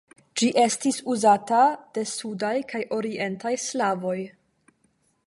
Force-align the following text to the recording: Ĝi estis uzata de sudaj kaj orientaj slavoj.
Ĝi 0.39 0.47
estis 0.61 0.97
uzata 1.15 1.59
de 1.97 2.05
sudaj 2.13 2.53
kaj 2.73 2.83
orientaj 3.01 3.55
slavoj. 3.67 4.19